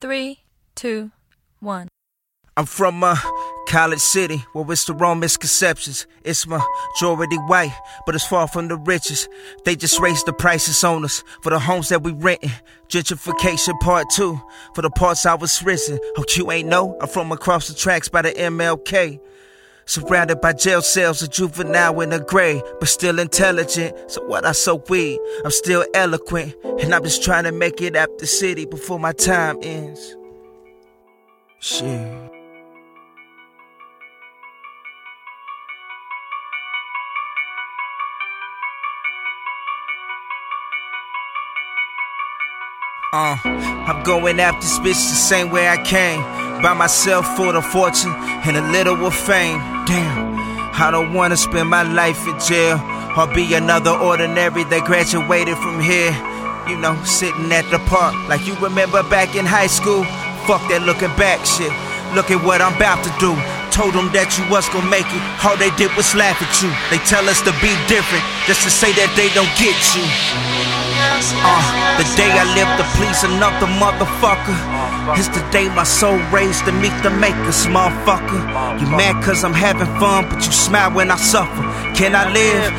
[0.00, 0.38] Three,
[0.76, 1.10] two,
[1.58, 1.88] one.
[2.56, 3.16] I'm from uh,
[3.66, 6.06] College City, where it's the wrong misconceptions.
[6.22, 7.76] It's majority white,
[8.06, 9.28] but it's far from the richest.
[9.64, 12.52] They just raised the prices on us for the homes that we renting.
[12.88, 14.40] Gentrification part two
[14.72, 15.98] for the parts I was risen.
[16.16, 16.96] Oh, you ain't know?
[17.00, 19.18] I'm from across the tracks by the MLK.
[19.88, 23.96] Surrounded by jail cells, a juvenile in a gray, but still intelligent.
[24.10, 27.96] So what I so weak, I'm still eloquent, and I'm just trying to make it
[27.96, 30.14] out the city before my time ends.
[31.60, 31.88] Shit.
[43.10, 46.20] Uh, I'm going after this bitch the same way I came.
[46.60, 49.77] By myself for the fortune and a little of fame.
[49.88, 50.36] Damn,
[50.76, 52.76] I don't wanna spend my life in jail
[53.16, 56.12] or be another ordinary that graduated from here.
[56.68, 60.04] You know, sitting at the park like you remember back in high school.
[60.44, 61.72] Fuck that looking back shit.
[62.12, 63.32] Look at what I'm about to do.
[63.72, 65.22] Told them that you was gonna make it.
[65.40, 66.68] All they did was laugh at you.
[66.92, 70.04] They tell us to be different just to say that they don't get you.
[70.98, 71.62] Uh,
[71.98, 74.58] the day I live to please another motherfucker
[75.18, 78.40] is the day my soul raised to meet the makers, motherfucker.
[78.80, 81.62] You mad cause I'm having fun, but you smile when I suffer.
[81.94, 82.72] Can I live?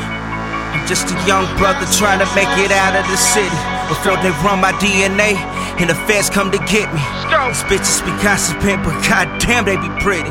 [0.72, 4.30] I'm just a young brother trying to make it out of the city before they
[4.46, 5.34] run my DNA
[5.80, 7.02] and the feds come to get me.
[7.48, 10.30] These bitches be gossiping, but goddamn they be pretty.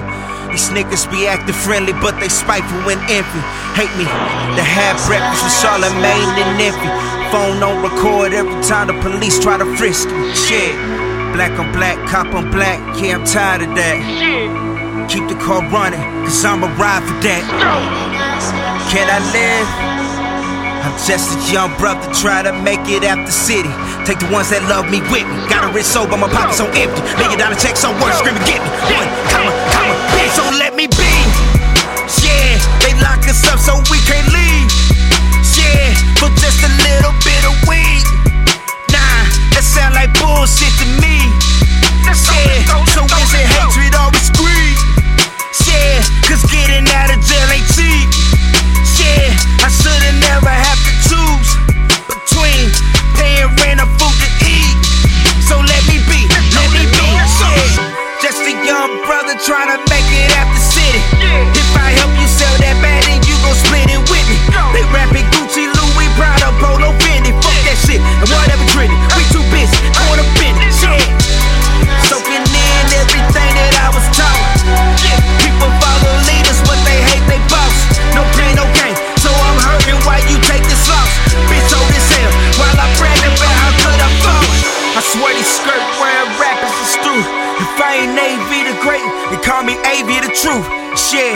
[0.52, 3.42] These niggas be acting friendly, but they spiteful and envy.
[3.78, 6.89] Hate me to have breakfast with Charlemagne and envy.
[7.31, 10.33] Phone on record every time the police try to frisk me.
[10.33, 10.73] Shit.
[11.33, 14.02] Black on black, cop on black, yeah, I'm tired of that.
[15.09, 17.45] Keep the car running, cause I'ma ride for that.
[18.89, 19.89] Can I live?
[20.81, 23.70] I'm just a young brother trying to make it out the city.
[24.09, 25.38] Take the ones that love me with me.
[25.45, 27.02] Got a wrist but my pockets so empty.
[27.22, 28.70] Million dollar checks on work, screaming, get me.
[28.89, 29.52] One, comma,
[30.16, 31.14] bitch, so let me be.
[32.24, 34.70] Yeah, they lock us up so we can't leave.
[35.54, 38.04] Yeah, for just a little bit of weed.
[38.94, 39.22] Nah,
[39.54, 41.20] that sound like bullshit to me.
[42.06, 44.78] Yeah, so is it hatred or it's greed?
[45.67, 48.10] Yeah, cause getting out of jail ain't cheap.
[48.98, 49.30] Yeah,
[49.62, 51.50] I should've never have to choose
[52.10, 52.73] between
[53.14, 54.76] paying rent or food to eat.
[55.45, 56.26] So let me be,
[56.58, 57.06] let me be.
[57.06, 57.70] Yeah,
[58.22, 60.08] just a young brother trying to make
[85.09, 87.25] I swear these skirt wearing rappers is through.
[87.25, 89.02] If I ain't AV the great,
[89.33, 90.61] they call me AV the truth.
[90.93, 91.33] Shit.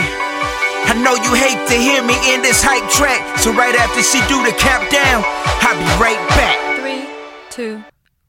[0.86, 3.18] I know you hate to hear me in this hype track.
[3.42, 5.26] So right after she do the countdown,
[5.58, 6.54] I'll be right back.
[6.78, 7.02] Three,
[7.50, 7.82] two,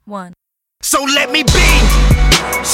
[0.09, 0.33] one.
[0.81, 1.69] So let me be.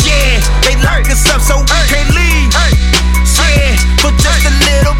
[0.08, 2.56] Yeah, they lock us up so we can't leave.
[2.56, 4.96] Yeah, for just a little